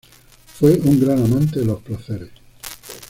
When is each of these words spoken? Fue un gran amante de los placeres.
Fue 0.55 0.79
un 0.83 0.99
gran 0.99 1.23
amante 1.23 1.59
de 1.59 1.65
los 1.65 1.79
placeres. 1.83 2.31